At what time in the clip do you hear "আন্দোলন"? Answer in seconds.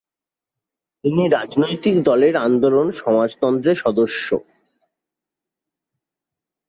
2.37-2.87